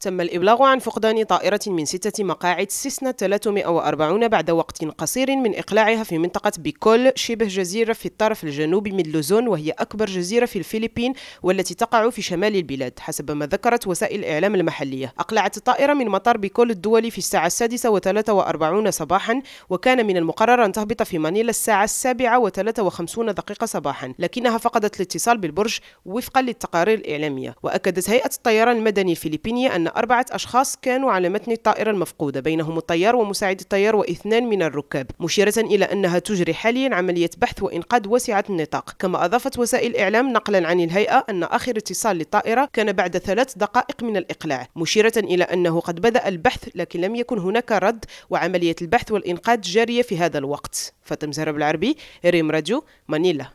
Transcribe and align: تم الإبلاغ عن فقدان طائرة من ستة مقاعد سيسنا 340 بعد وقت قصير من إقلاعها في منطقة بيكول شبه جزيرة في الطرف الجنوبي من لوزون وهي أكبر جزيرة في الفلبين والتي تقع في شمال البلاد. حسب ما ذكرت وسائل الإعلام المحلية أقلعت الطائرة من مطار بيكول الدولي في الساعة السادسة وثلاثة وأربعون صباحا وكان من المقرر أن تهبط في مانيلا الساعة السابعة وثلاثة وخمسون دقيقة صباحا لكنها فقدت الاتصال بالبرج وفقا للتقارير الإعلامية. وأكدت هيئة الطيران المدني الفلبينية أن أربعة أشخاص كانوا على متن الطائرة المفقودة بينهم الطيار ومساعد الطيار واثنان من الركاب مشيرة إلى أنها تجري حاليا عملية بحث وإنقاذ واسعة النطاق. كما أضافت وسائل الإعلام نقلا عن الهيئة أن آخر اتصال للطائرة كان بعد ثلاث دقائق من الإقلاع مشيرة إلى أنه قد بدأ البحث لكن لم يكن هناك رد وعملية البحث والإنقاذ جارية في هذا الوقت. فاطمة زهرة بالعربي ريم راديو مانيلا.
تم 0.00 0.20
الإبلاغ 0.20 0.62
عن 0.62 0.78
فقدان 0.78 1.22
طائرة 1.22 1.60
من 1.66 1.84
ستة 1.84 2.24
مقاعد 2.24 2.70
سيسنا 2.70 3.12
340 3.12 4.28
بعد 4.28 4.50
وقت 4.50 4.84
قصير 4.84 5.36
من 5.36 5.54
إقلاعها 5.54 6.04
في 6.04 6.18
منطقة 6.18 6.52
بيكول 6.58 7.12
شبه 7.14 7.46
جزيرة 7.46 7.92
في 7.92 8.06
الطرف 8.06 8.44
الجنوبي 8.44 8.92
من 8.92 9.02
لوزون 9.02 9.48
وهي 9.48 9.70
أكبر 9.70 10.06
جزيرة 10.06 10.46
في 10.46 10.58
الفلبين 10.58 11.12
والتي 11.42 11.74
تقع 11.74 12.10
في 12.10 12.22
شمال 12.22 12.56
البلاد. 12.56 12.92
حسب 12.98 13.30
ما 13.30 13.46
ذكرت 13.46 13.86
وسائل 13.86 14.20
الإعلام 14.20 14.54
المحلية 14.54 15.14
أقلعت 15.18 15.56
الطائرة 15.56 15.94
من 15.94 16.08
مطار 16.08 16.36
بيكول 16.36 16.70
الدولي 16.70 17.10
في 17.10 17.18
الساعة 17.18 17.46
السادسة 17.46 17.90
وثلاثة 17.90 18.32
وأربعون 18.32 18.90
صباحا 18.90 19.42
وكان 19.70 20.06
من 20.06 20.16
المقرر 20.16 20.64
أن 20.64 20.72
تهبط 20.72 21.02
في 21.02 21.18
مانيلا 21.18 21.50
الساعة 21.50 21.84
السابعة 21.84 22.38
وثلاثة 22.38 22.82
وخمسون 22.82 23.34
دقيقة 23.34 23.66
صباحا 23.66 24.14
لكنها 24.18 24.58
فقدت 24.58 24.96
الاتصال 24.96 25.38
بالبرج 25.38 25.78
وفقا 26.04 26.42
للتقارير 26.42 26.98
الإعلامية. 26.98 27.54
وأكدت 27.62 28.10
هيئة 28.10 28.30
الطيران 28.36 28.76
المدني 28.76 29.12
الفلبينية 29.12 29.76
أن 29.76 29.89
أربعة 29.96 30.26
أشخاص 30.30 30.76
كانوا 30.76 31.12
على 31.12 31.28
متن 31.28 31.52
الطائرة 31.52 31.90
المفقودة 31.90 32.40
بينهم 32.40 32.78
الطيار 32.78 33.16
ومساعد 33.16 33.60
الطيار 33.60 33.96
واثنان 33.96 34.44
من 34.44 34.62
الركاب 34.62 35.06
مشيرة 35.20 35.54
إلى 35.56 35.84
أنها 35.84 36.18
تجري 36.18 36.54
حاليا 36.54 36.94
عملية 36.94 37.30
بحث 37.38 37.62
وإنقاذ 37.62 38.08
واسعة 38.08 38.44
النطاق. 38.50 38.96
كما 38.98 39.24
أضافت 39.24 39.58
وسائل 39.58 39.90
الإعلام 39.90 40.32
نقلا 40.32 40.68
عن 40.68 40.80
الهيئة 40.80 41.24
أن 41.30 41.42
آخر 41.42 41.76
اتصال 41.76 42.16
للطائرة 42.16 42.68
كان 42.72 42.92
بعد 42.92 43.18
ثلاث 43.18 43.54
دقائق 43.58 44.02
من 44.02 44.16
الإقلاع 44.16 44.68
مشيرة 44.76 45.12
إلى 45.16 45.44
أنه 45.44 45.80
قد 45.80 46.00
بدأ 46.00 46.28
البحث 46.28 46.68
لكن 46.74 47.00
لم 47.00 47.16
يكن 47.16 47.38
هناك 47.38 47.72
رد 47.72 48.04
وعملية 48.30 48.76
البحث 48.82 49.12
والإنقاذ 49.12 49.60
جارية 49.60 50.02
في 50.02 50.18
هذا 50.18 50.38
الوقت. 50.38 50.94
فاطمة 51.02 51.32
زهرة 51.32 51.50
بالعربي 51.50 51.96
ريم 52.24 52.50
راديو 52.50 52.84
مانيلا. 53.08 53.46